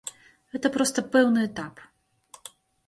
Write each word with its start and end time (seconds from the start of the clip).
Гэта 0.55 0.71
проста 0.79 1.03
пэўны 1.17 1.47
этап. 1.51 1.87